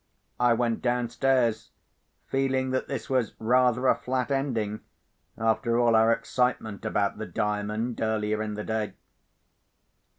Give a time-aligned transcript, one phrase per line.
[0.39, 1.69] I went downstairs,
[2.25, 4.79] feeling that this was rather a flat ending,
[5.37, 8.93] after all our excitement about the Diamond earlier in the day.